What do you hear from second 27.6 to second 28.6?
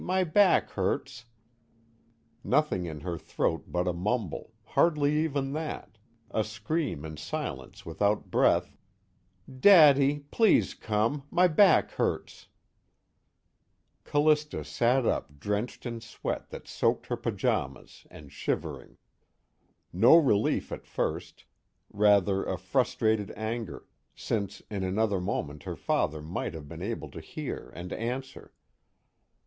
and answer.